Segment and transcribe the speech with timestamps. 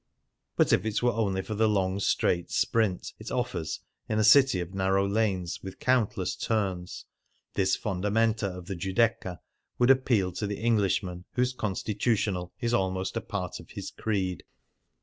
[0.55, 4.59] But if it were only for the long straight" sprint"' it offers in a city
[4.59, 7.05] of narrow lanes with countless turns,
[7.53, 9.41] this /bndamenta of the Giudecca
[9.77, 14.43] would appeal to the Englishman whose" constitu tional" is almost a part of his creed.